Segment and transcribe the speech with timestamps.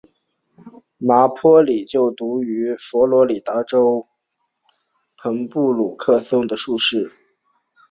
[0.97, 4.07] 拿坡里就读于佛罗里达州
[5.21, 7.11] 朋布鲁克松树市。